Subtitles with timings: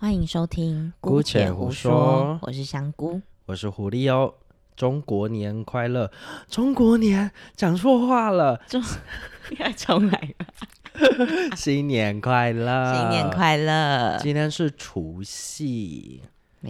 [0.00, 4.32] 欢迎收听《姑且胡说》，我是香菇，我是狐狸哦。
[4.74, 6.10] 中国年快乐！
[6.48, 8.82] 中国年讲错话了，中
[9.60, 11.54] 要重来了。
[11.54, 12.94] 新年快乐！
[12.94, 14.16] 新年快乐！
[14.22, 16.22] 今天是除夕，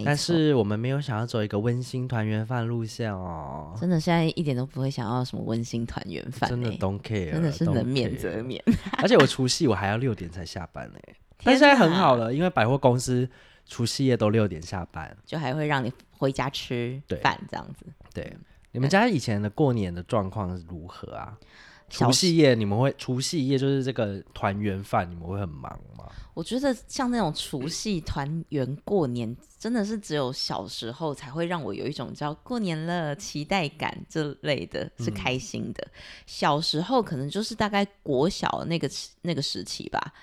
[0.03, 3.73] 但是我们没有想要走一个温馨团圆饭路线哦。
[3.79, 8.61] 真的，现在一点都不会想要什么温馨团圆饭，真的 don't care，真的是能免则免。
[9.01, 10.99] 而且我除夕我还要六点才下班呢，
[11.43, 13.27] 但现在很好了，因为百货公司
[13.65, 17.85] 除夕夜都六点下班，就还会让你回家吃饭这样子。
[18.13, 18.35] 对，
[18.71, 21.37] 你们家以前的过年的状况是如何啊？
[21.89, 26.09] 除夕夜你们会除夕夜就是这个团圆饭，你们会很忙吗？
[26.33, 35.83] 我觉得像那种除夕团圆过年，真的是只有小时候才会让我有一种叫过年了期待感这类的，是开心的。
[35.85, 35.91] 嗯、
[36.25, 38.89] 小时候可能就是大概国小那个
[39.21, 40.13] 那个时期吧，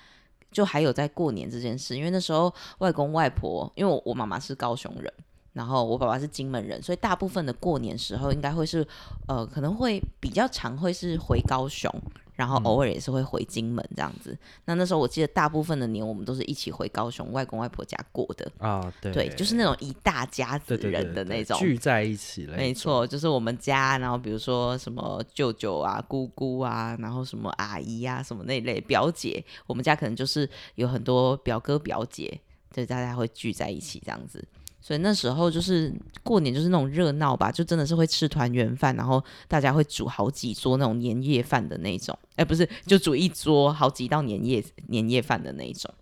[0.51, 5.13] 就还有在过年这件事，因为那时候外公外婆，因为我我妈妈是高雄人。
[5.53, 8.85] 然后我爸爸是金门人，所以大部分的过年时候应该会是，
[9.27, 11.91] 呃，可能会比较常会是回高雄，
[12.35, 14.31] 然后偶尔也是会回金门这样子。
[14.31, 22.55] 嗯、那那时候我记得大部分的年我们都是一起回高雄外公外婆家过的啊，对，对，就是那种一大家子人的那种聚在一起了。
[22.55, 32.39] 没错，就是我们家，然后比如说什么舅舅啊、姑姑啊，然后什么阿姨啊、什么那类表姐，我们家可能就是有很多表哥表姐，
[32.71, 34.47] 就大家会聚在一起这样子。
[34.81, 45.93] 所以那时候就是过年，就是那种热闹吧，就真的是会吃团圆饭，然后大家会煮好几桌那种年夜饭的那种，哎，不是，就煮一桌好几道年夜年夜饭的那种。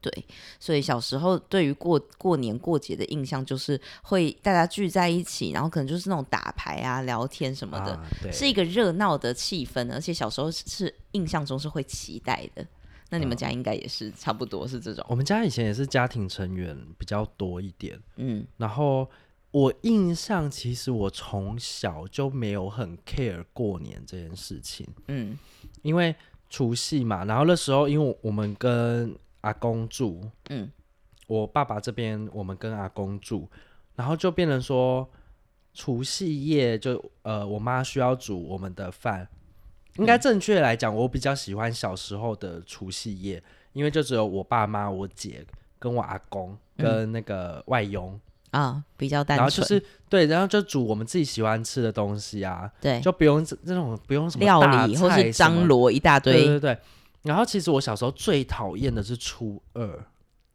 [0.00, 0.26] 对，
[0.60, 12.64] 所以小时候对于过过年过节的印象就是会大家聚在一起，然后可能就是那种打牌啊、聊天什么的，啊、是一个热闹的气氛，而且小时候是印象中是会期待的。
[13.10, 15.04] 那你们家应该也是差不多是这种。
[15.08, 19.08] 我们家以前也是家庭成员比较多一点，嗯，然后
[19.50, 25.38] 我印象其实我从小就没有很 care 过年这件事情，嗯，
[25.82, 26.14] 因为
[26.50, 30.70] 除夕嘛，然后那时候因为我们跟阿公住，嗯，
[31.26, 33.48] 我爸爸这边我们跟阿公住，
[33.96, 35.08] 然后就变成说
[35.72, 39.26] 除夕夜就呃我妈需要煮我们的饭。
[39.98, 43.42] 应该正确来讲，我比较喜欢小时候的除夕夜，
[43.72, 45.44] 因为就只有我爸妈、我姐
[45.78, 48.18] 跟我阿公跟那个外佣
[48.50, 49.44] 啊、嗯，比较单纯。
[49.44, 56.32] 然后就是对，然后就煮我们自己喜欢吃的东西啊，对，就不用这种不用什么料理或是张罗一大堆。
[56.32, 56.78] 对对对。
[57.22, 60.06] 然后其实我小时候最讨厌的是初二。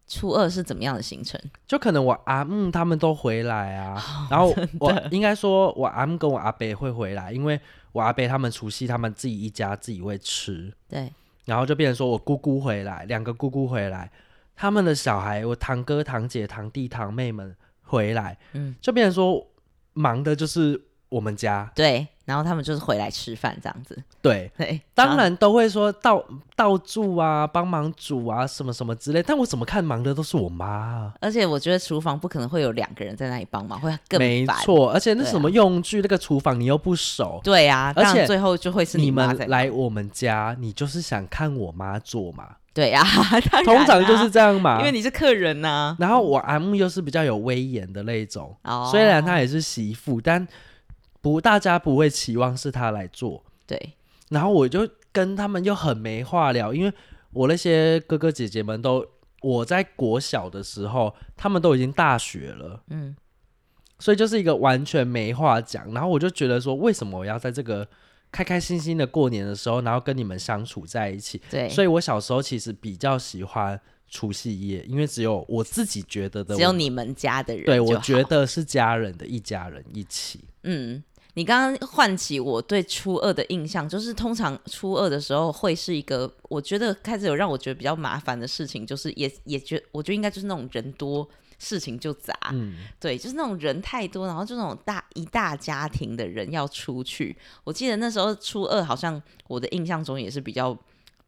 [0.07, 1.39] 初二是怎么样的行程？
[1.67, 7.59] 就可能我阿姆他们都回来啊，哦、 然后我应该说我阿姆跟我阿伯会回来，因为。
[7.93, 11.13] 我阿伯他们除夕，他们自己一家自己会吃，对，
[11.45, 14.09] 然后就变成说我姑姑回来，两个姑姑回来，
[14.55, 19.45] 他们的小孩，我堂哥、堂姐、堂弟、堂妹们回来，嗯，就变成说
[19.93, 20.81] 忙的就是
[21.13, 22.07] 我们家，对。
[22.25, 26.23] 然后他们就是回来吃饭这样子，对对，当然都会说到
[26.55, 29.21] 到住啊，帮忙煮啊，什么什么之类。
[29.21, 34.89] 但我怎么看忙的都是我妈，而且我觉得厨房不可能会有两个人在那里帮忙，会更没错。
[34.93, 42.55] 而且那什么用具，那个厨房你又不熟，对啊，而且最后就会是你，你们来我们家，你就是想看我妈做嘛？
[42.73, 45.97] 对呀、 啊，通常就是这样嘛，因为你是客人呐、啊。
[45.99, 50.47] 然后我阿姆又是比较有威严的那种，哦、虽然她也是媳妇，但。
[51.23, 53.93] 不，大家不会期望是他来做，对。
[54.29, 56.91] 然后我就跟他们又很没话聊，因为
[57.31, 59.05] 我那些哥哥姐姐们都
[59.41, 63.15] 我在国小的时候，他们都已经大学了，嗯，
[63.99, 65.93] 所以就是一个完全没话讲。
[65.93, 67.87] 然后我就觉得说，为什么我要在这个
[68.29, 71.41] 开开心心的过年的时候，然后跟你们相处在一起？
[71.49, 71.69] 对。
[71.69, 73.79] 所以我小时候其实比较喜欢
[74.09, 81.01] 除夕夜，因为只有我自己觉得的，只有你们家的人，对，我觉得是家人的一家人一起，嗯。
[81.35, 97.35] 你刚刚唤起我对初二的印象，就是通常初二的时候会是一个，我觉得开始有让我觉得比较麻烦的事情，就是也也觉，我觉得应该就是那种人多事情就杂，嗯，对，就是那种人太多，然后就那种大一大家庭的人要出去。
[97.63, 100.77] 我记得那时候初二好像我的印象中也是比较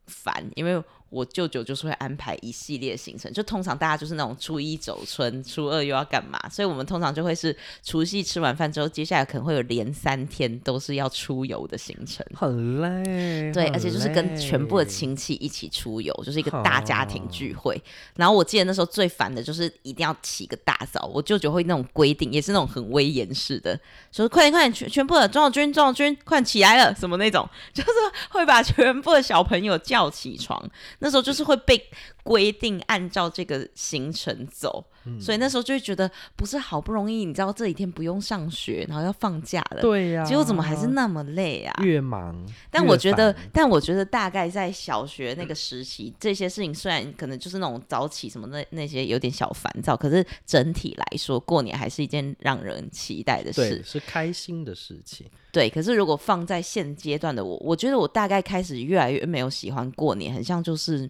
[0.06, 0.82] 烦，因为。
[1.08, 13.52] 我舅舅就是会安排一系列行程，就通常大家就是那种初一走春，初二又要干嘛，所以我们通常就会是除夕吃完饭之后，接下来可能会有连三天都是要出游的行程，很累。
[13.52, 17.80] 对，而且就是跟全部的亲戚一起出游，就是一个大家庭聚会。
[18.16, 23.78] 然后我记得那时候最烦的就是一定要起个大早，我舅舅会那种规定，也是那种很威严式的，
[24.10, 27.90] 说快点快点，全全部的壮军壮军快起来了，什么那种， 就是
[28.30, 30.60] 会把全部的小朋友叫起床。
[30.98, 31.82] 那时候就是会被
[32.26, 41.84] 规定按照这个行程走，嗯、所以那时候就会觉得不是好不容易，你知道这几天不用上学，然后要放假了，对呀、啊，结果怎么还是那么累啊？
[41.84, 55.24] 越忙，但我觉得，但我觉得大概在小学那个时期，这些事情虽然可能就是那种早起什么那那些有点小烦躁，可是整体来说，过年还是一件让人期待的事，是开心的事情。
[55.52, 61.08] 对，可是如果放在现阶段的我，我觉得我大概开始越来越没有喜欢过年，很像就是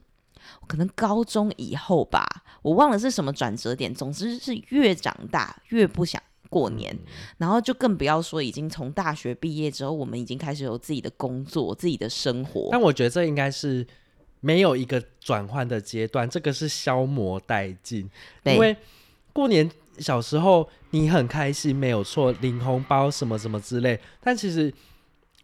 [0.66, 2.26] 可能高中以后吧，
[2.62, 3.92] 我忘了是什么转折点。
[3.94, 12.68] 总之是越长大越不想过年，嗯、然后就更不要说已经从大学毕业之后，我们已经开始有自己的工作、自己的生活。
[12.70, 13.86] 但我觉得这应该是
[14.40, 18.10] 没有一个转换的阶段，这个是消磨殆尽，
[18.44, 18.76] 因为
[19.32, 19.70] 过年。
[19.98, 23.98] 小时候你很开心，没有错，领红包什么什么之类。
[24.20, 24.70] 但其实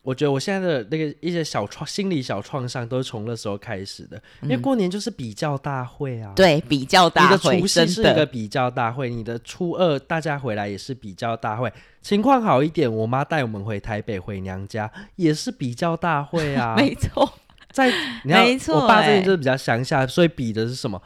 [0.03, 4.21] 我觉得我现在的那个一些小创心理小创伤都是从那时候开始的。
[4.43, 11.73] 因为过年就是比较大会啊，对，比较大会，你的除夕是一个比较大会，你的初二大家回来也是比较大会。
[12.01, 17.33] 情况好一点，我妈带我们回台北回娘家也是比较大会啊， 没错，
[17.71, 17.87] 在
[18.25, 21.01] 你看，没错，我爸这边就是比较乡下，所以比的是什么？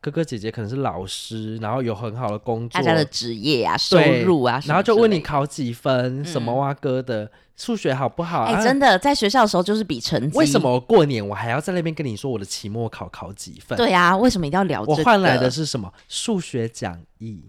[0.00, 8.44] 哥哥姐姐可能是老师，然后有很好的工作，大家的职业啊、收入啊，然后就问你考几分，什么哇哥的数学好不好？
[8.44, 10.38] 哎，真的，在学校的时候就是比成绩。
[10.38, 13.76] 为什么过年我还要在那边跟你说我的期末考考几分？
[13.76, 14.92] 对啊，为什么一定要聊这个？
[14.92, 15.92] 我换来的是什么？
[16.08, 17.42] 数学讲义，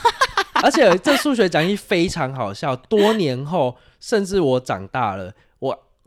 [0.62, 2.74] 而且这数学讲义非常好笑。
[2.76, 5.32] 多年后，甚至我长大了，我。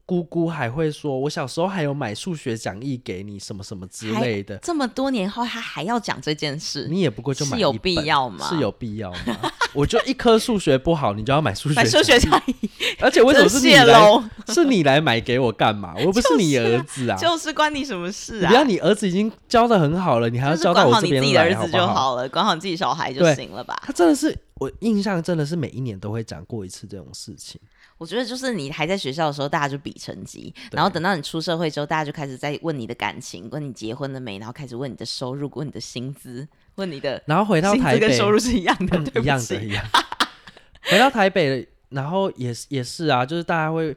[0.06, 8.48] 姑姑还会说：“我小时候还有买数学讲义给你，什么什么之类的。”这么多年后，他还要讲这件事，你也不过就买，是有必要吗？
[8.50, 9.52] 是有必要吗？
[9.74, 12.70] 我就一科数学不好，你就要买数学买数学讲义，
[13.00, 14.24] 而且为什么是你来？
[14.48, 15.94] 是你来买给我干嘛？
[15.96, 18.50] 我又不是你儿子啊， 就是关你什么事啊？
[18.50, 23.82] 不要，你儿子已经教的很好了，你还要教到我这边来，管好你自己的儿子就好了，管好你自己小孩就行了吧？
[23.82, 27.60] 他真的是，我印象真的是每一年都会讲过一次这种事情。
[27.98, 39.86] 我觉得就是你还在学校的时候，大家就比成绩，然后等到你出社会之后，大家就开始在问你的感情，问你结婚了没，然后开始问你的收入，问你的薪资，问你的，然后回到台北，跟收入是一样的， 一样的，一样。
[40.84, 43.96] 回到台北，然后也是也是啊，就是大家会。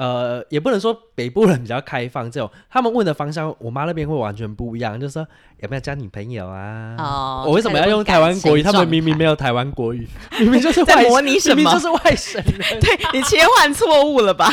[0.00, 5.26] 呃，也不能说北部人比较开放，这种他们问的方向，我妈那边会完全不一样，就是说
[5.58, 6.96] 有没有交女朋友啊？
[6.98, 8.62] 哦，我为什么要用台湾国语？
[8.62, 10.08] 他们明明没有台湾国语，
[10.38, 11.56] 明明就是外 模拟什么？
[11.56, 12.80] 明明就是外省人。
[12.80, 14.50] 对，你切换错误了吧？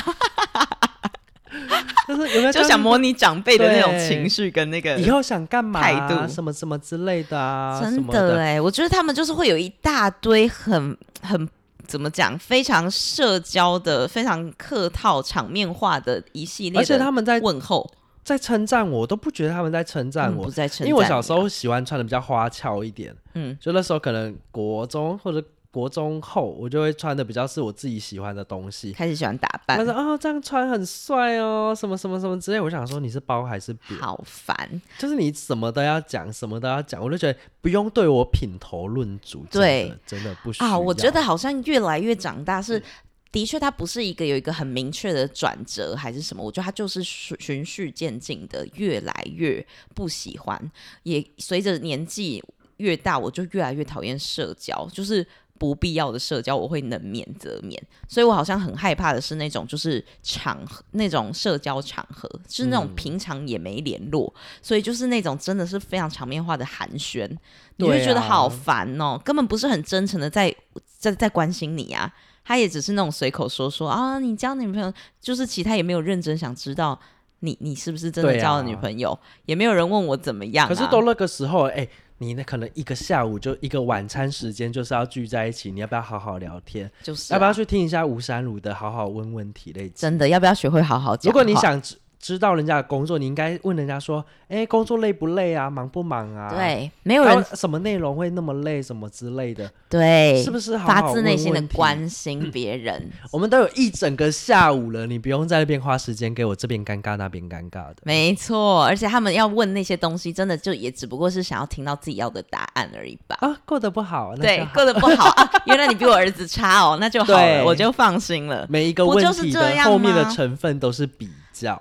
[2.10, 7.80] 就是有没有就想模拟长辈的那种情绪跟那个以后想干嘛态度什么什么之类的啊？
[7.80, 11.48] 真的哎，我觉得他们就是会有一大堆很很。
[11.88, 12.38] 怎么讲？
[12.38, 17.90] 非常社交的、非常客套、场面化的一系列，而且他们在问候、
[18.24, 25.44] 在称赞我，我都不觉得他们在称赞我，不在称赞，因为我小时候喜欢穿的比较花俏一点，嗯，就那时候可能国中或者。
[25.78, 29.78] 国中后，我就会穿的比较是我自己喜欢的东西，开始喜欢打扮。
[29.78, 34.00] 他说：“哦，这样穿很帅哦，什么什么什么之类。”我想说，你是包还是扁？
[34.00, 39.46] 好烦，就是你什么都要讲，什么都要讲，我就觉得不用对我品头论足。
[39.52, 40.70] 对，真的不需要。
[40.72, 42.84] 啊，我觉得好像越来越长大是，是
[43.32, 46.42] 的确，它不是一个有一个很明确的转折还是什么。
[46.42, 49.64] 我觉得它就是循序渐进的，越来越
[49.94, 50.60] 不喜欢，
[51.04, 52.44] 也随着年纪
[52.78, 55.28] 越大，我就越来越讨厌社交，就是。
[55.58, 67.30] 不必要的社交，我会能免则免，所以我好像很害怕的是那种就是场合那种社交场合，就是那种平常也没联络，嗯、所以就是那种真的是非常场面化的寒暄，
[67.78, 70.56] 你会觉得好烦哦，啊、根本不是很真诚的在
[70.98, 72.14] 在在关心你啊，
[72.46, 77.00] 他也只是那种随口说说啊，你交女朋友，就是其他也没有认真想知道
[77.40, 81.76] 你你是不是真的交了女朋友，啊、也没有人问我怎么样、啊，可是都那个时候哎。
[81.76, 86.90] 欸你那可能一个下午就一个晚餐时间就是要聚在一起，你要不要好好聊天？
[87.04, 89.90] 就是、啊、要不要去听一下吴山如的好好问问题类？
[89.90, 91.30] 真的要不要学会好好讲？
[91.30, 91.82] 如果你想。
[92.20, 95.70] 知道人家的工作，你应该问人家说：“哎，工作累不累啊？
[95.70, 99.70] 忙不忙啊？”对，没有人什么内容会那么累，什么之类的。
[99.90, 102.96] 对，是不是发自内心的关心别人？
[103.00, 107.98] 嗯，我们都有一整个下午了，你不用在那边花时间给我这边尴尬那边尴尬的。
[108.04, 113.38] 没错，而且他们要问那些东西，真的就也只不过是想要听到自己要的答案而已吧？
[113.42, 115.50] 啊，过得不好，好对，过得不好啊！
[115.66, 118.66] 原来你比我儿子差哦，那就好了，我就放心了。
[118.70, 121.30] 每一个问题的后面的成分都是比。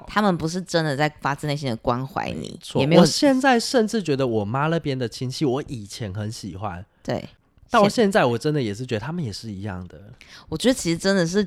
[0.06, 3.02] 他们不是真的在发自内心的关怀你，错也没有。
[3.02, 7.28] 我现在甚至觉得我妈那边的亲戚，我以前很喜欢，对，
[7.70, 10.00] 到现在我真的也是觉得他们也是一样的。
[10.48, 11.46] 我觉得其实真的是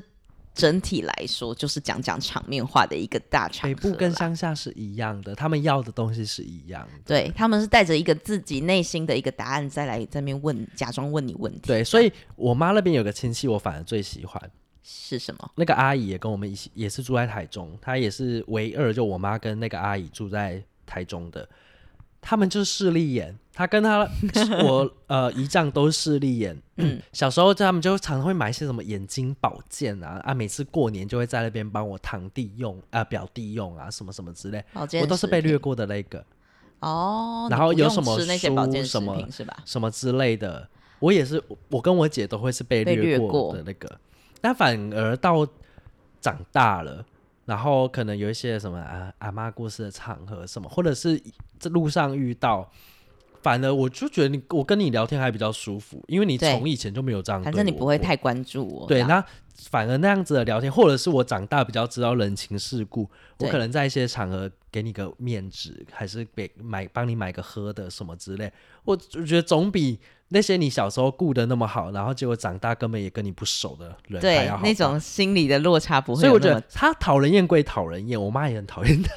[0.52, 3.70] 整体来说就是讲讲场面话的一个大场。
[3.70, 7.02] 北部跟乡下是一样的，他们要的东西是一样的。
[7.06, 11.60] 对，他们是带着一个自己内心的一个答案再来这边问，假装问你问题。
[11.66, 14.50] 对，所以我妈那边有个亲戚，我反而最喜欢。
[14.82, 15.50] 是什么？
[15.56, 21.48] 那个阿姨也跟我们一起，也是住在台中，她也是唯二，就我妈跟那个阿姨住在台中的。
[22.22, 24.06] 他们就是势利眼，他跟他
[24.62, 26.54] 我呃姨丈都是势利眼。
[26.76, 34.62] 嗯， 小时候他们就常常会买一些什么眼睛保健啊啊，每次过年就会在那边帮我堂弟用啊、呃、表弟用啊什么什么之类，
[35.00, 36.22] 我都是被略过的那个。
[36.80, 38.50] 哦，然后有什么书什
[39.02, 39.26] 么
[39.64, 40.68] 什么之类的，
[40.98, 43.98] 我也是，我跟我姐都会是被略过的那个。
[44.40, 45.46] 但反而到
[46.20, 47.04] 长大了。
[47.46, 51.20] 然后可能有一些什么啊阿妈过世的场合什么，或者是
[51.58, 52.70] 这路上遇到，
[53.42, 58.86] 反而我就觉得你我跟你聊天还比较舒服，因为你从以前就没有这样，反正你不会太关注我。
[58.86, 59.24] 对，那
[59.68, 68.52] 反而那样子的聊天，或者是我长大比较知道人情世故，我可能在一些场合给你个面子，还是给买帮你买个喝的什么之类，
[68.84, 69.98] 我我觉得总比。
[70.32, 76.20] 那些你小时候顾的那么好，然后结果长大根本也跟你不熟的人，对，那种心理的落差不会。
[76.20, 79.12] 所以我觉得他讨人厌归讨人厌，我妈也很讨厌他。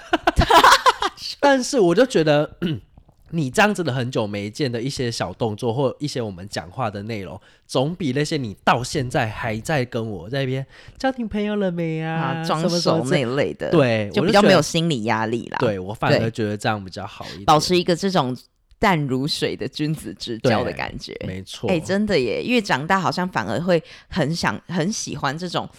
[1.39, 2.57] 但是我就觉得，
[3.33, 10.65] 你这样子的很久没见的一些小动作，或一些我们讲话的内容，总比那些你到现在还在跟我在那边
[10.97, 15.57] 交女朋友了没啊，装熟那类的，对，就比较没有心理压力啦。
[15.59, 18.37] 对，我反而觉得这样比较好一点，保持一个这种。
[18.79, 21.69] 淡如水的君子之交的感觉，没错。
[21.69, 22.43] 哎、欸，真的耶！
[22.43, 25.69] 越长大，好像反而会很想、很喜欢这种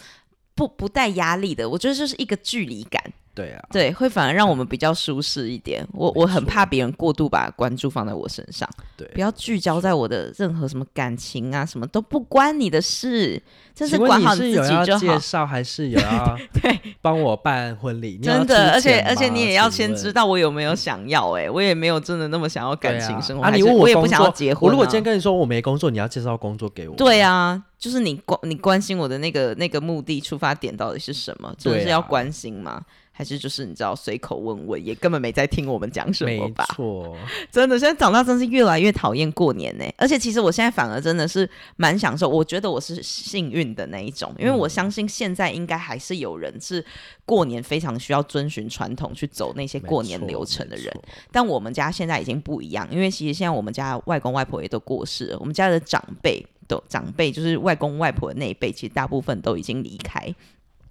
[0.54, 1.68] 不不带压力的。
[1.68, 3.12] 我觉得就是一个距离感。
[3.34, 5.84] 对啊，对，会反而让我们比较舒适一点。
[5.92, 13.42] 我我很怕别人过度把关注放在我身上，对，不要聚焦在我的任何什么感情啊，什么都不关你的事，
[13.74, 14.84] 这是管好自己就好。
[14.98, 18.16] 介绍还是有要 对帮我办婚礼？
[18.18, 23.50] 真的，而且而且你也要先知道我有没有想要哎、欸，我也没有真的那么想要感情生活啊。
[23.50, 24.64] 你问我，我也不想要结婚、啊。
[24.66, 26.94] 我如果今天跟你说我没工作，你要介绍工作给我？
[26.94, 31.52] 对啊，就是你关你关心我的那个那个目的出发点到底是什么？
[31.58, 32.80] 真的是要关心吗？
[33.16, 36.66] 还是就是你知道随口问问，也根本没在听我们讲什么吧？
[36.70, 37.16] 没错，
[37.48, 39.84] 真的，现在长大真是越来越讨厌过年呢。
[39.96, 46.84] 而且其实我现在反而真的是蛮享受，我觉得我是幸运的那一种，因为我相信现在应该还是有人是
[47.24, 50.92] 过年非常需要遵循传统去走那些过年流程的人。
[51.30, 60.34] 但我们家现在已经不一样，因为其实现在我们家外公外婆也都过世了，我们家的长辈都长辈就是外公外婆的那一辈，其实大部分都已经离开。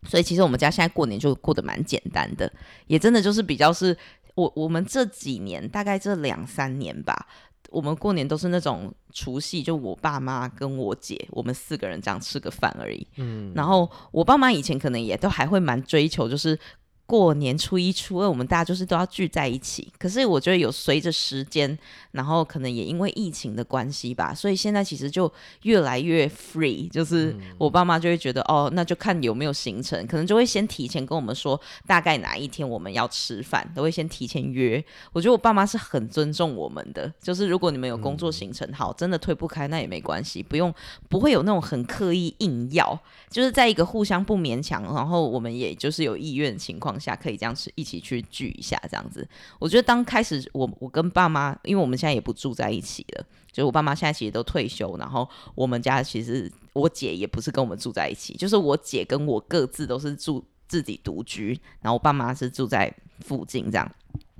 [0.05, 2.51] 所以其实我们家现在过年就过得蛮简单的，
[2.87, 3.97] 也真的就是比较是
[4.35, 7.27] 我我们这几年大概这两三年吧，
[7.69, 13.07] 我们过年都是那种除夕就我爸妈跟我姐我们四个人这样吃个饭而已。
[13.17, 16.57] 嗯，然后我爸妈以前可能也都还会蛮追求就是。
[17.05, 19.91] 过年初一、初二，我们大家就是都要聚在一起。
[19.99, 21.77] 可是我觉得有随着时间，
[22.11, 25.31] 然后可能也因为疫情的关系吧，所以现在其实就
[25.63, 26.89] 越来越 free。
[26.89, 34.83] 就是我爸妈就会觉得，哦，那就看有没有行程，可能就会先提前跟我们说大概哪一天我们要吃饭，都会先提前约。
[35.11, 40.73] 我觉得我爸妈是很尊重我们的，就是如果你们有工作行程，好，真的推不开那也没关系，不用
[41.09, 42.97] 不会有那种很刻意硬要，
[43.29, 49.27] 就是在一个互相不勉强，然后我们也就是有意愿的情况下可以这样子一起去聚一下，这样子，
[49.59, 63.91] 我觉得当开始我我跟爸妈，因为我们现在也不住在一起了，就是我爸妈现在其实都退休，然后我们家其实我姐也不是跟我们住在一起，就是我姐跟我各自都是住自己独居，然后我爸妈是住在附近，这样，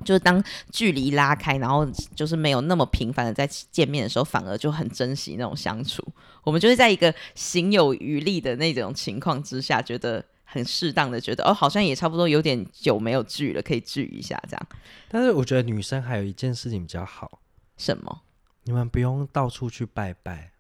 [0.06, 6.02] 就是当距离拉开，然后就是没有那么频繁的在见面的时候，反而就很珍惜那种相处。
[6.44, 10.24] 我们就是在一个行有余力的那种情况之下，觉得。
[10.54, 14.68] 很适当的觉得哦，好像也差不多有点久没有聚了，可以聚一下这样。
[15.10, 17.40] 但是我觉得女生还有一件事情比较好，
[17.76, 18.22] 什么？
[18.66, 20.52] 你们不用到处去拜拜。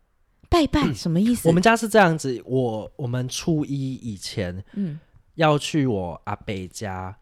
[0.50, 1.48] 拜拜什么意思？
[1.48, 5.00] 我们家是这样子，我我们初一以前，嗯，
[5.36, 7.16] 要去我阿伯家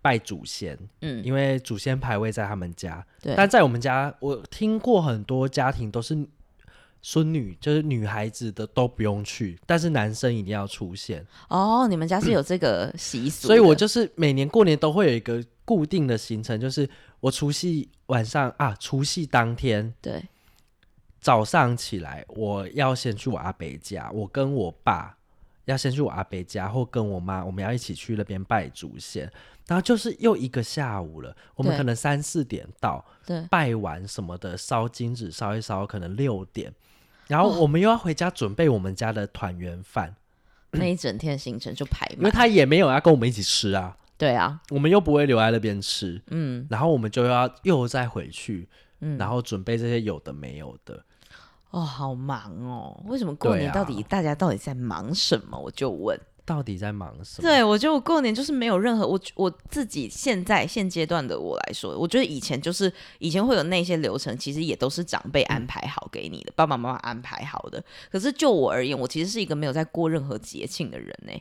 [0.00, 3.04] 拜祖先，嗯，因为祖先牌位在他们家。
[3.20, 3.34] 对。
[3.36, 6.28] 但在我们家，我听过很多家庭都是。
[7.02, 11.26] 孙女就是女孩子的都不用去，但是男生一定要出现。
[11.48, 16.88] 哦，你们家是有这个习俗，所以我就是每年过年都会有一个固定的行程，就是
[17.20, 20.22] 我除夕晚上啊，除夕当天，对，
[21.20, 25.16] 早上起来我要先去我阿伯家，我跟我爸
[25.64, 29.30] 要先去我阿伯家，或跟我妈，我们要一起去那边拜祖先。
[29.66, 36.74] 然后就是又一个下午了，我们可能三四点到，对，拜完什么的，烧金纸烧一烧，可能六点。
[37.30, 40.16] 然后我们又要回家准备我们家的团圆饭，
[40.72, 43.96] 那一整天行程就排满，因为他也没有要跟我们一起吃啊。
[44.18, 48.68] 对啊，我们又不会留在那边吃，嗯，然后我们就要又再回去，
[49.00, 51.02] 嗯，然后准备这些有的没有的。
[51.70, 53.00] 哦，好忙哦！
[53.06, 55.56] 为什么过年到底、啊、大家到底在忙什么？
[55.56, 56.18] 我就问，
[56.50, 57.48] 到底在忙什么？
[57.48, 67.80] 对，我觉得我过年就是没有任何我我自己现在现阶段的我来说，我觉得以前就是以前会有那些流程，其实也都是长辈安排好给你的，嗯、爸爸妈妈安排好的。
[68.10, 71.32] 可是就我而言，我其实是一个没有在过任何节庆的人呢。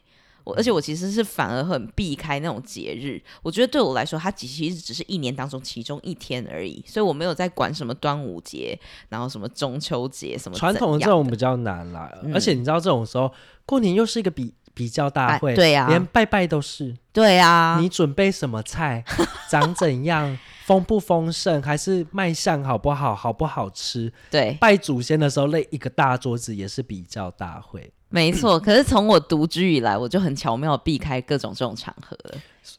[0.45, 12.11] 我而且我其实是反而很避开那种节日，我觉得对我来说，它其实只是一年当中其中一天而已，所以我没有在管什么端午节，然后什么中秋节什么传统的这种比较难啦。
[12.23, 13.31] 嗯、而且你知道这种时候
[13.65, 19.03] 过年又是一个比比较大会，对呀、啊，连拜拜都是，对呀、啊，你准备什么菜，
[19.51, 24.09] 长怎样，丰不丰盛，还是卖相好不好，好不好吃？
[24.31, 27.91] 对，拜祖先的时候那一个大桌子也是比较大会。
[28.07, 32.37] 没错，可是从我独居以来，我就很巧妙避开各种这种场合了。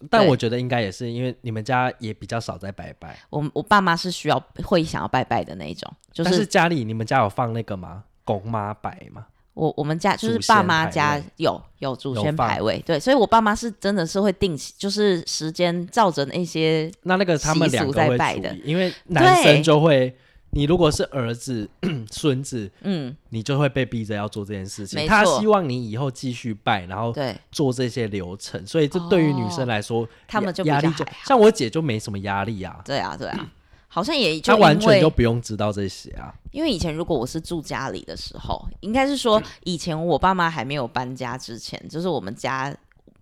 [0.09, 3.19] 但我觉得应该也是因为你们家也比较少在拜拜。
[3.29, 8.05] 我我爸妈是需要会想要拜拜的那一种，就是，但是家里你们家有放那个吗？
[8.25, 9.27] 公妈拜吗？
[9.55, 20.17] 我我们家就是爸妈家有有祖先牌位，对，所以我爸妈是真的是会定期，就是时间照着那些那那个他们两个在拜的，因为男生就会。
[20.53, 21.71] 你如果是儿子、
[22.11, 25.07] 孙子，嗯，你就会被逼着要做这件事情。
[25.07, 27.37] 他希望你以后继续拜，然后对。
[27.53, 28.67] 做这些流程。
[28.67, 32.81] 所以这对于女生来说，他们就压力就像我姐就没什么压力啊。
[32.85, 33.49] 对啊，对啊，
[33.93, 36.33] 好像也就他完全就不用知道这些啊。
[36.53, 42.75] 因为以前如果我是住家里的时候，应该是说以前我爸妈还没有搬家之前，就是我们家。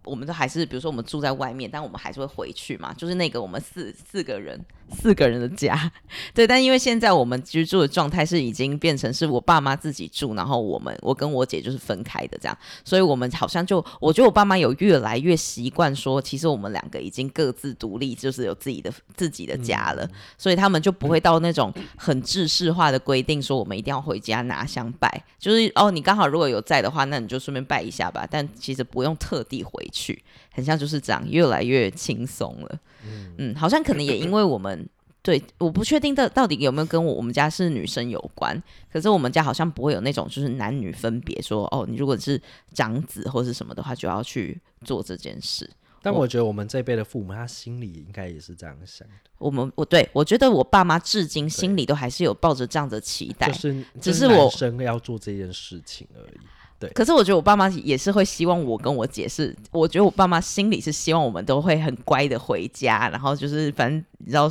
[0.04, 2.94] 我们都还是，比如说我们住在外面，但我们还是会回去嘛。
[2.94, 4.58] 就是那个我们四四个人
[4.90, 5.90] 四个人的家，
[6.34, 6.46] 对。
[6.46, 28.26] 但因为现在我们居住的状态是已经变成是我爸妈自己住，然后我们我跟我姐就是分开的这样，所以我们好像就我觉得我爸妈有越来越习惯说，其实我们两个已经各自独立，就是有自己的自己的家了，嗯、所以他们就不会到那种很制式化的规定，说我们一定要回家拿香拜，就是哦，你刚好如果有在的话，那你就顺便拜一下吧。
[28.30, 30.22] 但其实不用特地回去。
[30.58, 32.80] 去，很像就是这样，越来越轻松了。
[33.06, 34.86] 嗯，嗯，好像可能也因为我们
[35.22, 38.60] 对，我不确定到到底有没有跟我我们家是女生有关。
[38.92, 42.40] 可是我们家好像不会有那种就是男女分别说哦，你如果是
[42.72, 45.68] 长子或是什么的话，就要去做这件事。
[46.00, 49.14] 但我觉得我们这辈的父母，他心里应该也是这样想的。
[49.38, 56.38] 我们我对我觉得我爸妈至今心里都还是有抱着这样的期待，就是只是我生要做这件事情而已。
[56.80, 64.48] 对，可是我觉得我爸妈也是会希望我跟我姐是，我觉得我爸妈心里是希望我们都会很乖的回家，然后就是反正你知道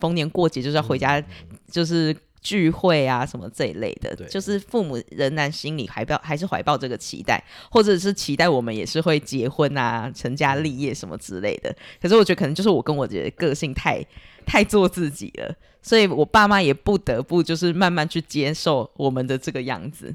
[0.00, 1.22] 逢年过节就是要回家，
[1.70, 11.72] 就是聚会啊什么这一类的，就是父母仍然心里怀抱还是怀抱这个期待，或者是期待我们也是会结婚啊、成家立业什么之类的。
[12.02, 14.04] 可是我觉得可能就是我跟我姐的个性太
[14.44, 20.12] 太做自己了，所以我爸妈也不得不就是慢慢去接受我们的这个样子。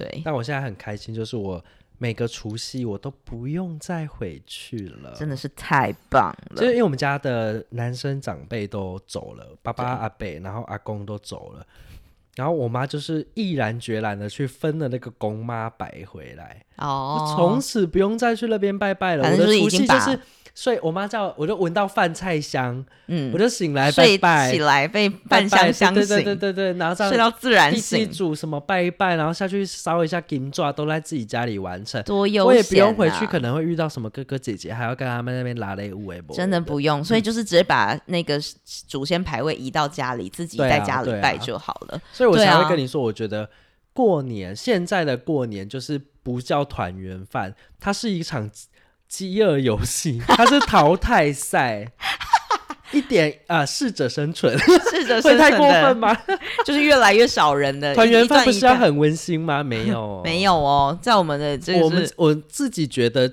[0.00, 1.62] 对，但我现在很开心，就是我
[1.98, 6.56] 每个除夕我都不用再回去了，真的是太棒了。
[6.56, 11.66] 就是因为我们家的男生长辈都走了，爸爸、阿伯，然后阿公都走了，
[12.36, 19.30] 然后我妈就是毅然决然的去分了那个公妈拜回来，哦，从此不用再去那边拜拜了。
[19.30, 20.18] 我的除夕就是。
[20.60, 32.44] 所以我妈叫我就闻到饭菜香，嗯，我就醒来拜拜，起来被饭香香醒，对对对对，然后睡到自然醒，煮什么拜一拜，然后下去烧一下金爪，都在自己家里完成，多悠闲啊！
[32.44, 38.38] 我也不用回去，可能会遇到什么哥哥姐姐，还要跟他们那边拉雷五尾真的不用，所以就是直接把那个
[38.86, 41.98] 祖先牌位移到家里，自己在家里拜就好了。
[42.12, 43.48] 所以我才会跟你说，我觉得
[43.94, 48.50] 过年现在的过年就是不叫团圆饭，它是一场。
[49.10, 51.86] 饥饿游戏， 它是淘汰赛，
[52.92, 56.16] 一点啊，适者生存，适者生存会太过分吗？
[56.64, 59.64] 就是越来越少人的团圆饭不是要很温馨吗？
[59.64, 63.28] 没有，没有哦，在我们的这个，我们我自己觉得，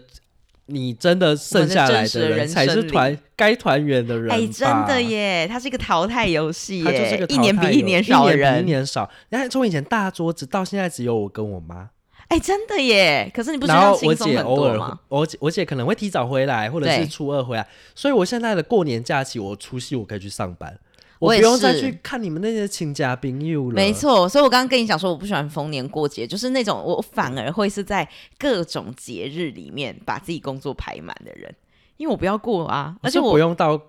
[0.66, 4.32] 你真的剩下来的人才是团该团圆的人。
[4.32, 9.08] 哎，真的耶，它是一个淘汰游戏，它就是个一年比一年少人，一年少。
[9.30, 11.92] 你看，从以前大桌子到现在只有我跟我妈。
[12.30, 13.32] 哎、欸，真的耶！
[13.34, 15.00] 可是你不是要轻松很多吗？
[15.08, 20.78] 我姐我姐可能会提早回来，或者是初二回来，所以我现在的过年假期，我除夕我可以去上班，
[21.20, 23.76] 我，我不用再去看你们那些亲家宾友了。
[23.76, 31.56] 没错，所以我刚刚跟你讲说，我不喜欢逢年过节，就是那种我反而会是在各种节日里面把自己工作排满的人，
[31.96, 33.82] 因为我不要过啊，而且我不用到。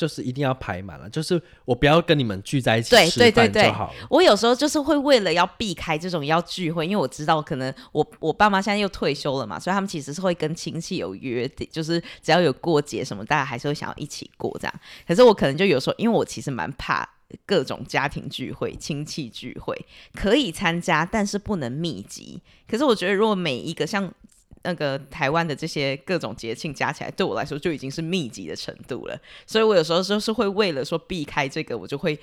[0.00, 4.06] 就是一定要排满了，就是我不要跟你们聚在一起对吃饭对就好了。
[4.08, 14.74] 我有时候就是会为了要避开这种要聚会，因为我知道可能我我爸妈现在又退休了嘛，所以他们其实是会跟亲戚有约定，就是只要有过节什么，大家还是会想要一起过这样。
[15.06, 17.06] 可是我可能就有时候，因为我其实蛮怕
[17.44, 19.76] 各种家庭聚会、亲戚聚会，
[20.14, 22.40] 可以参加，但是不能密集。
[22.66, 24.10] 可是我觉得如果每一个像。
[24.62, 29.18] 那个台湾的这些各种节庆加起来，对我来说就已经是密集的程度了。
[29.46, 32.18] 所以我有时候就是会为了说避开这个，我就会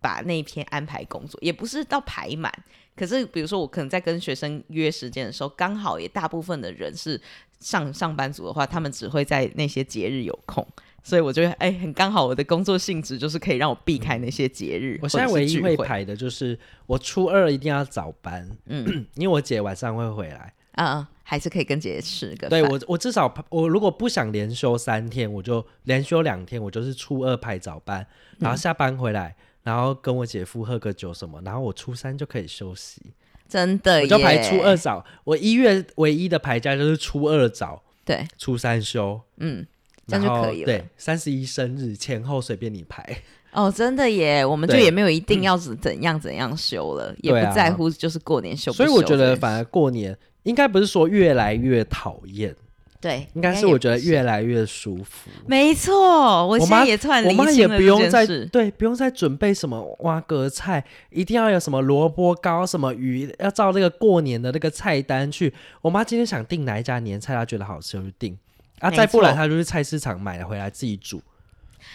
[0.00, 2.52] 把那一天安排工作，也不是到排满。
[2.96, 7.18] 可是比如说我可能在跟学生约时间的时候，刚好也大部分的人是
[7.58, 10.66] 上上班族的话，他们只会在那些节日有空，
[11.02, 14.98] 所以我觉得哎，很刚好我的工作性质就是可以让我避开那些节日。
[15.02, 20.52] 我现在唯一会排的就是我初二一定要早班，嗯， 因为我姐晚上会回来。
[20.72, 22.48] 嗯，还是可以跟姐姐吃个。
[22.48, 28.04] 对我，我至少我如果不想连休三天，我就连休两天，我就是初二排早班，
[28.40, 33.00] 然后下班回来，嗯、然后跟我姐夫喝个酒什么，然后我初三就可以休息。
[33.48, 35.06] 真的耶，我就排初二早。
[35.22, 39.64] 我一月唯一的排假就是初二早，对，初三休，嗯，
[40.08, 40.66] 这样就可以了。
[40.66, 43.22] 对，三十一生日前后随便你排。
[43.52, 48.84] 哦，真的耶，我们就也没有一定要怎怎样怎样休了，也不在乎就是过年休不休。
[48.84, 50.18] 所以我觉得反而过年。
[50.44, 52.54] 应该不是说越来越讨厌，
[53.00, 55.30] 对，应该是我觉得越来越舒服。
[55.46, 57.24] 没错，我现在也突然。
[57.24, 65.52] 我妈也不用再对，不用再准备什么挖格菜，一定要有什么萝卜糕、什么鱼，要照那个过年的那个菜单去。
[65.80, 68.36] 我妈今天想订哪一家年菜，她觉得好吃就订
[68.80, 71.22] 啊，再不然她就去菜市场买了回来自己煮。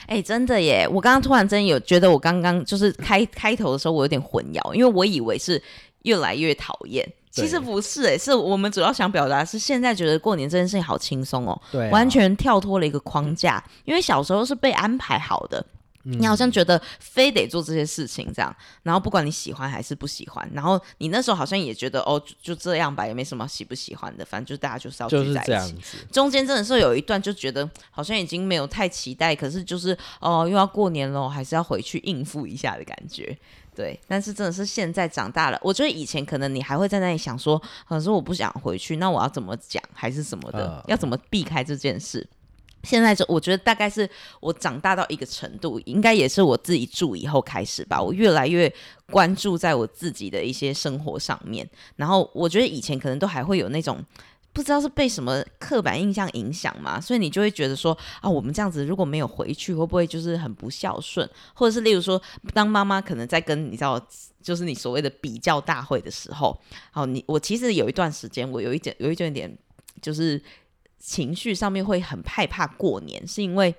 [0.08, 0.88] 哎、欸，真的耶！
[0.88, 5.62] 我刚刚突然真有觉得，我刚刚就是开开头的时候，我有点混淆，因为我以为是
[6.04, 7.08] 越来越讨厌。
[7.36, 13.64] 其实不是诶、欸，是我们主要想表达是现在觉得过年这件事情好轻松哦，对、啊，完全跳脱了一个框架。
[13.84, 15.64] 因为小时候是被安排好的，
[16.06, 25.98] 嗯、你好像觉得非得做这些事情这样，然后不管你喜欢还是不喜欢，然后你那时候好像也觉得哦就，就这样吧，也没什么喜不喜欢的，反正就大家就是要聚在一起。
[26.12, 33.38] 中间真的是有一段就觉得好像已经没有太期待，可是就是哦又要过年了，还是要回去应付一下的感觉。
[33.76, 42.26] 对，但是真的是现在长大了，我觉得以前可能你还会在那里想说，可是我不想回去，那我要怎么讲，还是什么的，呃、要怎么避开这件事？
[42.84, 44.10] 现在就我觉得大概是
[44.40, 48.72] 我长大到一个程度，应该也是我自己住以后开始吧，我越来越
[49.12, 54.04] 关注在我自己的一些生活上面，然后我觉得以前可能都还会有那种。
[54.56, 61.30] 不知道是被什么刻板印象影响嘛，所以你就会觉得说啊，我们这样子如果没有回去，会不会就是很不孝顺？
[61.54, 62.20] 或者是例如说，
[62.54, 64.02] 当妈妈可能在跟你知道，
[64.42, 66.58] 就是你所谓的比较大会的时候，
[66.92, 69.54] 好，你我其实有一段时间，我有一点有一点点，
[70.02, 70.42] 就是
[70.98, 73.76] 情绪上面会很害怕过年，是因为。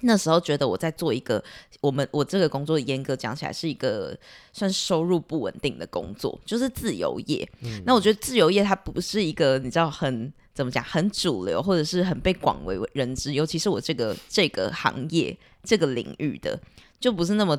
[0.00, 1.42] 那时候觉得我在做一个，
[1.80, 4.16] 我们我这个工作严格讲起来是一个
[4.52, 7.48] 算收入不稳定的工作，就是自由业。
[7.62, 7.82] 嗯。
[7.86, 16.58] 那我觉得自由业它不是一个你知道很怎么讲很主流，或者是很被广为人知，尤其是我这个这个行业这个领域的，
[17.00, 17.58] 就不是那么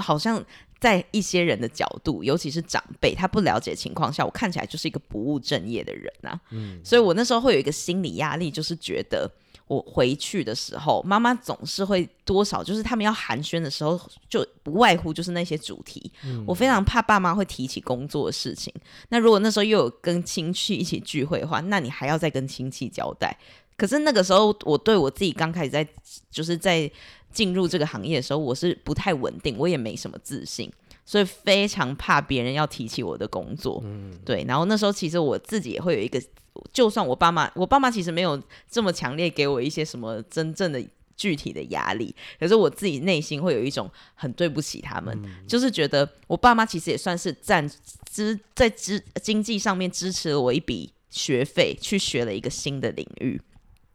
[0.00, 0.42] 好像
[0.78, 6.40] 在一些人的角度，尤其是长辈他不了解情况下，我看起来就是一个不务正业的人啊。
[6.50, 6.80] 嗯。
[6.84, 9.30] 所以我那时候会有一个心理压力，就是觉得。
[9.70, 13.96] 我回去的时候，妈妈总是会多少，就是他们要寒暄的时候，
[14.28, 16.10] 就不外乎就是那些主题。
[16.24, 18.74] 嗯、我非常怕爸妈会提起工作的事情。
[19.10, 23.38] 那如果那时候又有跟亲戚一起聚会的话，那你还要再跟亲戚交代。
[23.76, 25.86] 可是那个时候，我对我自己刚开始在
[26.32, 26.90] 就是在
[27.32, 30.70] 进入这个行业的时候，我是不太稳定，我也没什么自信，
[31.04, 33.80] 所以非常怕别人要提起我的工作。
[33.84, 34.44] 嗯，对。
[34.48, 36.22] 然后那时候其实我自己也会有一个。
[36.72, 40.84] 就算我爸妈，我爸妈其实没有这么强烈给我一些什么真正的
[41.16, 47.66] 具体的压力，可是我自己内心会有一种很对不起他们，嗯、就是觉得我爸妈其实也算是占
[48.10, 53.40] 支在支经济上面支持了我一笔学费，去学了一个新的领域。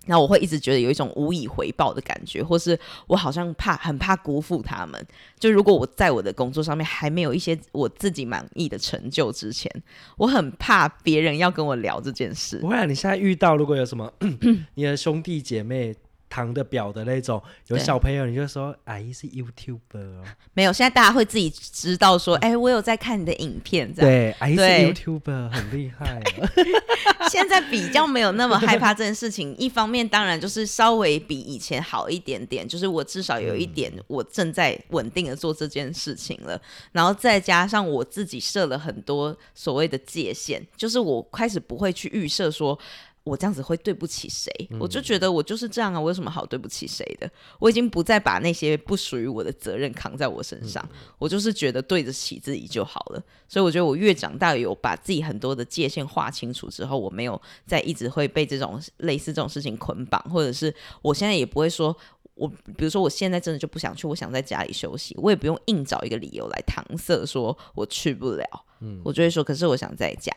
[0.06, 5.06] 那我会一直觉得有一种无以回报的感觉，或是我好像怕很怕辜负他们。
[5.40, 9.72] 就如果我在我的工作上面还没有一些我自己满意的成就之前，
[10.18, 12.58] 我很怕别人要跟我聊这件事。
[12.60, 14.12] 不会啊，你现在遇到如果有什么
[14.76, 15.96] 你的兄弟姐妹。
[16.36, 24.12] 堂的表的那种，有小朋友你就说阿姨是 YouTuber 哦，没有，现在大家会自己知道说，哎、欸，我有在看你的影片，这样。
[24.12, 26.50] 对，阿姨是 YouTuber 很厉害、哦。
[27.32, 42.78] 现在比较没有那么害怕这件事情， 一方面当然就是稍微比以前好一点点，就是我至少有一点我正在稳定的做这件事情了，嗯、然后再加上我自己设了很多所谓的界限，就是我开始不会去预设说。
[43.26, 44.50] 我这样子会对不起谁？
[44.70, 47.30] 嗯、我就觉得我就是这样啊，我有什么好对不起谁的？
[47.60, 53.24] 我已经不再把那些不属于我的责任扛在我身上，嗯、我就是觉得对得起自己就好了。
[53.48, 61.98] 所以我觉得我越长大，有把自己很多的界限划清楚之后，我没有再一直会被这种类似这种事情捆绑，或者是我现在也不会说，
[62.36, 68.46] 我比如说我现在真的就不想去，我想在家里休息，我也不用硬找一个理由来搪塞说我去不了。
[68.82, 70.32] 嗯，我就会说，可是我想在家。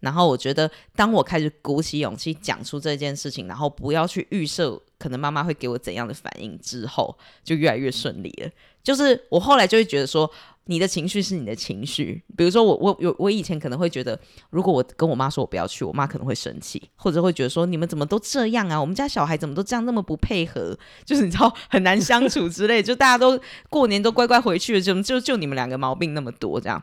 [0.00, 8.50] 然后我觉得，当我开始鼓起勇气讲出这件事情，然后不要去预设可能妈妈会给我怎样的反应之后，就越来越顺利了。
[8.82, 10.30] 就是我后来就会觉得说，
[10.64, 12.22] 你的情绪是你的情绪。
[12.36, 14.18] 比如说我我有我以前可能会觉得，
[14.50, 18.80] 如果我跟我妈说我不要去，我妈可能会生气，或者会觉得说你们怎么都这样啊？
[18.80, 20.78] 我们家小孩怎么都这样那么不配合？
[21.04, 26.82] 就是你知道很难相处之类，就大家都过年都乖乖回去了，就就就你们两个毛病那么多这样。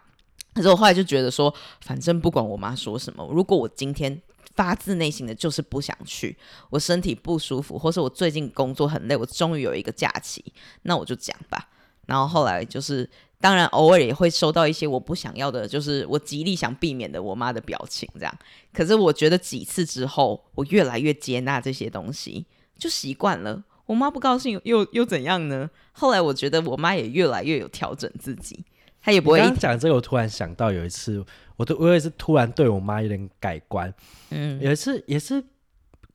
[0.55, 4.19] 可是我后来就觉得说，反正不管我妈说什么，如果我今天
[4.55, 6.35] 发自内心的就是不想去，
[6.69, 10.43] 我身体不舒服，或是我最近工作很累，我终于有一个假期，
[10.83, 11.67] 那我就讲吧。
[12.05, 13.09] 然后后来就是，
[13.41, 18.33] 当然偶尔也会收到一些我不想要的，就是我极力想避免的我妈的表情这样。
[18.71, 22.45] 可是我觉得几次之后，我越来越接纳这些东西，
[22.77, 23.61] 就习惯了。
[23.87, 25.69] 我妈不高兴又又怎样呢？
[25.91, 28.63] 后来我觉得我妈也越来越有调整自己。
[29.05, 31.23] 他也不会讲这个，我突然想到有一次，
[31.57, 33.93] 我都我也是突然对我妈有点改观。
[34.31, 35.43] 嗯，有一次也是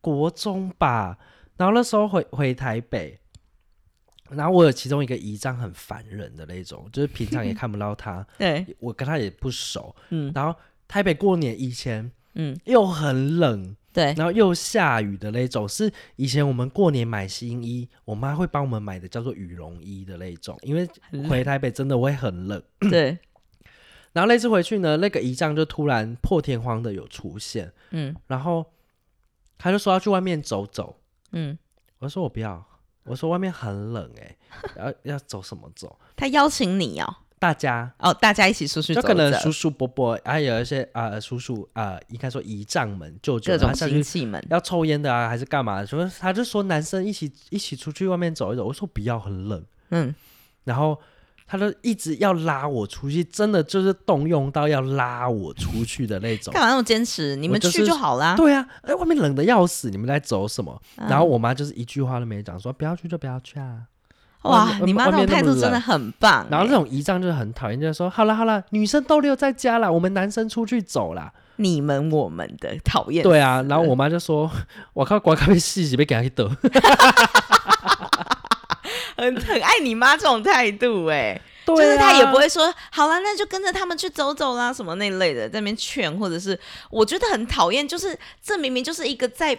[0.00, 1.16] 国中吧，
[1.56, 3.16] 然后那时候回回台北，
[4.28, 9.94] 然后我有其中一个姨丈很烦人的那种，就是平常也 看不到他，对，我跟他也不熟。
[10.08, 13.76] 嗯，然后台北过年以前，嗯，又很冷。
[13.92, 20.88] 对，然后又下雨的那种，是以前我们过年买新衣，我妈会帮我们买的，叫做羽绒衣的那种，因为
[21.28, 22.62] 回台北真的会很冷。
[22.90, 23.18] 对，
[24.12, 28.64] 然后那次回去呢，那个姨丈就突然破天荒的有出现，嗯，然后
[29.58, 30.96] 他就说要去外面走走，
[31.32, 31.58] 嗯，
[31.98, 32.64] 我说我不要，
[33.04, 34.36] 我说外面很冷哎、欸，
[34.76, 35.98] 要要走什么走？
[36.14, 37.16] 他邀请你哦。
[37.40, 45.82] 大家哦，大家一起出去走走，就可能叔叔伯伯，还有一些啊、呃、叔叔啊、呃，应该说姨丈们、舅舅，各种亲戚们要抽烟的啊，还是干嘛？
[45.86, 49.64] 说他就说男生一起一起出去外面走一走，我说不要，很冷。
[49.88, 50.14] 嗯，
[50.64, 51.00] 然后
[51.46, 56.52] 他就一直要拉我出去，真的就是动用到要拉我出去的那种。
[56.52, 57.34] 干嘛那么坚持？
[57.36, 58.36] 你们去就好啦。
[58.36, 60.78] 对啊，哎，外面冷的要死，你们在走什么？
[60.98, 63.84] 嗯、然后我妈就是一句话都没讲，说不要去就不要去啊。
[64.42, 66.46] 哇，你妈那种态度真的很棒。
[66.50, 71.30] 然后这种姨丈就是很讨厌，就是说好了好了，女生都留在家了，我们男生出去走了。
[71.56, 73.22] 你们我们的讨厌。
[73.22, 74.50] 对啊，然后我妈就说
[74.94, 76.48] ：“我靠，刮咖啡细细被给他去得。
[79.18, 89.58] ”很很爱你妈这种态度哎，就是她也不会说好了，那就跟着他们去走走啦什么那类的，在那边劝，或者是我觉得很讨厌，就是这明明就是一个在。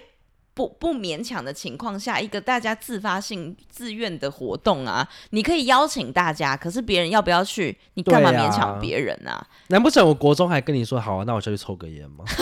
[0.53, 9.45] 不不勉强的情况下，一个大家自发性自愿的活动啊，你可以邀请大家，可是别人要不要去，你干嘛勉强别人啊？
[9.67, 12.25] 难不成我国中还跟你说好啊，那我就去抽个烟吗？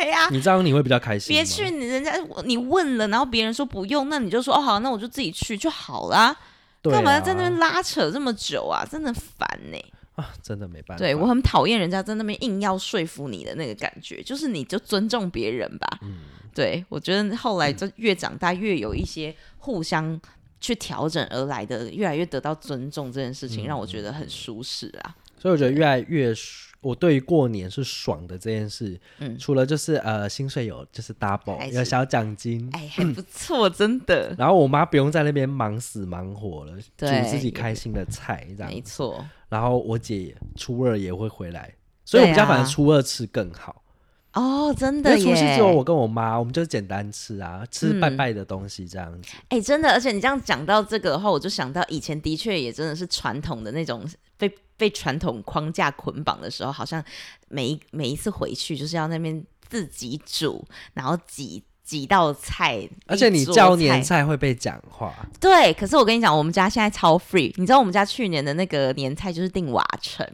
[0.00, 1.28] 对呀、啊，你这样你会比较开心。
[1.34, 2.12] 别去，你人家
[2.44, 6.34] 你问了，然后别人说不用，那你就说哦好，那我就自己去就好啦。
[6.82, 8.86] 干、啊、嘛要在那边拉扯这么久啊？
[8.90, 9.92] 真的烦呢、欸。
[10.14, 10.98] 啊，真的没办法。
[10.98, 15.98] 对，我很讨厌人家在那边硬要说服你的那个感觉，就是你就尊重别人吧。
[16.02, 16.18] 嗯。
[16.58, 20.20] 对，我觉得后来就越长大，越有一些互相
[20.60, 25.14] 去调整而来的，越来越得到尊重这件事情，让我觉得很舒适啊。
[25.38, 26.34] 所以我觉得越来越，
[26.80, 34.34] 我对于过年是爽的这件事，嗯，除了就是呃薪水有就是 double 有小奖金，哎， 还不错，真的。
[34.36, 39.24] 然后我妈不用在那边忙死忙活了，煮自己开心的菜，这样没错。
[39.48, 41.72] 然后我姐初二也会回来，
[42.04, 43.84] 所以我们家反正初二吃更好。
[44.38, 45.24] 哦，真的耶！
[45.24, 49.30] 除夕只有我跟我妈，我们就是简单吃啊，吃拜拜的东西这样子。
[49.48, 57.02] 哎、嗯欸，真的，而且你这样讲到这个的话，我就想到以前的确也真的是传统的那种被被传统框架捆绑的时候，好像
[57.48, 65.12] 每一每一次回去就是要那边自己煮，然后几几道菜，而且你叫年菜会被讲话。
[65.40, 70.24] 对，可是我跟你讲，我们家现在超 free，你知道我们家去年的那个年菜就是订瓦城。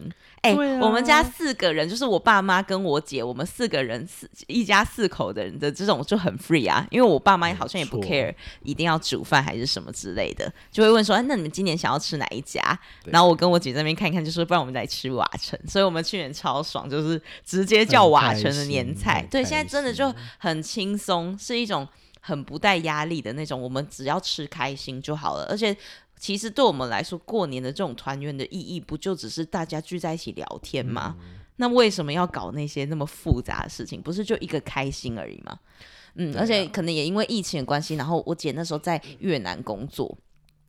[0.45, 12.61] 哎、欸，啊、我们家四个人，就是我爸妈跟我姐，我们四个人四一家四口的人的这种就很 free 啊，因为我爸妈好像也不 care 一定要煮饭还是什么之类的，就会问说，哎，那你们今年想要吃哪一家？
[13.07, 19.27] 然后我跟我姐在那边看一看，就说不然我们来吃瓦城，所以我们去年超爽，就是直接叫瓦城的年菜。
[19.31, 21.89] 对，现在真的就很轻松，是一种
[22.21, 25.75] 很不带压力的那种，我们只要吃开心就好了，而且。
[26.25, 31.15] 其实对我们来说，过年的这种团圆的意义，不就只是大家聚在一起聊天吗？
[31.21, 34.01] 嗯、那为什么要搞那些那么复杂的事情？
[34.01, 35.59] 不是就一个开心而已吗？
[36.15, 40.17] 嗯，啊、而且可能也因为疫情的关系，然后我姐那时候在越南工作，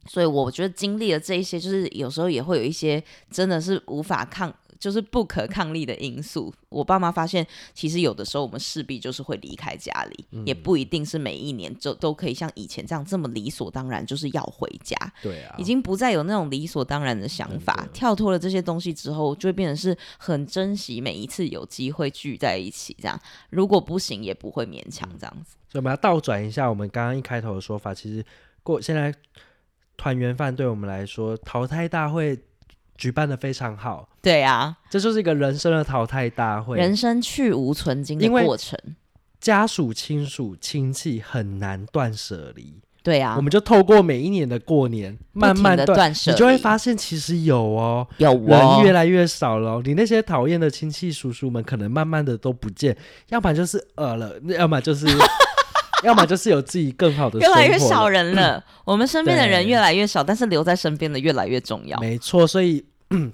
[0.07, 4.53] 所以我觉得经历了这一些，就是有时候也会有一些真的是无法抗。
[4.85, 6.53] 就是不可抗力的因素。
[6.69, 14.95] 我爸妈发现，其实有的时候我们势必就是会离开家里，嗯、也不一定是每一年就都可以像以前这样这么理所当然，就是要回家。
[15.23, 17.87] 对啊，已经不再有那种理所当然的想法。
[17.91, 22.95] 跳脱了这些东西之后，就会变成是很珍惜每一次有机会聚在一起。
[23.01, 23.19] 这样，
[23.49, 25.55] 如果不行，也不会勉强这样子。
[25.67, 28.23] 所以我们要倒转一下，我们刚刚一开头的说法，其实
[28.61, 29.11] 过现在
[29.97, 32.37] 团圆饭对我们来说，淘汰大会。
[32.95, 38.79] 举办的非常好，对啊，这就是一个人生的淘汰大会，人生去无存菁的过程。
[39.39, 49.81] 家属、亲属、亲戚很难断舍离，对啊，我们就透过每一年的过年，慢慢的断舍离，你就会发现其实有哦，有哦，人越来越少了哦。
[49.85, 52.97] 你那些讨厌的亲戚叔叔们，可能慢慢的都不见，
[53.29, 55.05] 要不然就是饿了，要么就是。
[56.05, 58.63] 要么就是有自己更好的生活，越来越少人了。
[58.85, 61.99] 我们身边的人越来越少，但是留在身边的越来越重要。
[61.99, 62.85] 没错，所以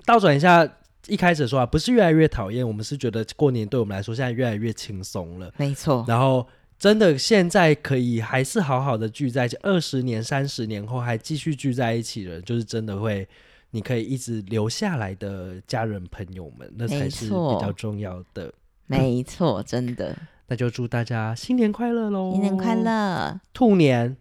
[0.06, 0.68] 倒转一下，
[1.08, 5.52] 一开始说啊，不是越来越讨厌，我们是觉得过年对我们来说现在越来越轻松了。
[5.58, 6.06] 没错。
[6.08, 6.48] 然后
[6.80, 13.28] 真的现在可以还是好好的聚在一起，二十年、三十年后还继续聚在一起的，就是真的会，
[13.72, 18.52] 你可以一直留下来的家人朋友们，那才是比较重要的。
[18.88, 20.16] 没错，真的。
[20.52, 22.32] 那就祝大家新年快乐喽！
[22.34, 24.18] 新年快乐，兔年，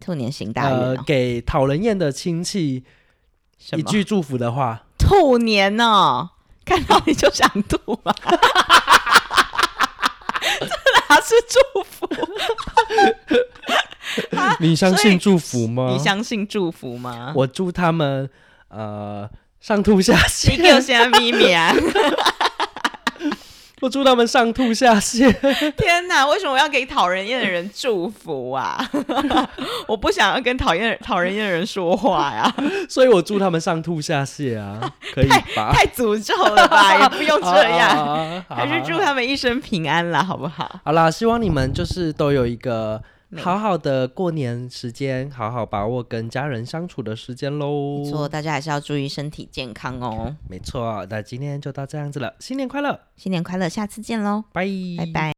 [0.00, 0.94] 兔年行大运、哦。
[0.96, 2.82] 呃，给讨人厌的亲戚
[3.72, 4.84] 一句祝福的话。
[4.98, 6.30] 兔年哦，
[6.64, 8.14] 看到你就想吐啊！
[10.58, 12.08] 这哪是祝福？
[14.60, 15.90] 你相信祝福吗？
[15.92, 17.34] 你相信祝福吗？
[17.36, 18.30] 我祝他们
[18.68, 19.28] 呃
[19.60, 20.52] 上吐下泻。
[20.52, 21.74] 你给我写秘密啊！
[23.84, 25.30] 我祝他们上吐下泻。
[25.76, 28.82] 天哪，为什么我要给讨人厌的人祝福啊？
[29.86, 32.50] 我不想要跟讨厌讨人厌的人说话呀。
[32.88, 35.70] 所以我祝他们上吐下泻啊， 可以吧？
[35.74, 40.80] 太诅咒了吧，也不用这样，还是祝他们一生平安啦，好不好？
[40.82, 43.02] 好啦，希望你们就是都有一个。
[43.42, 47.98] 好好的过年时间，好好把握跟家人相处的时间喽。
[47.98, 50.34] 没错，大家还是要注意身体健康哦。
[50.48, 54.66] 没错，那今天就到这样子了，新年快乐，新年快乐，下次见喽，拜
[54.98, 55.32] 拜拜。